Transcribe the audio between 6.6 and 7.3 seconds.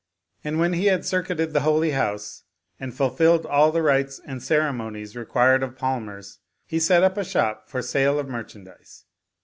he set up a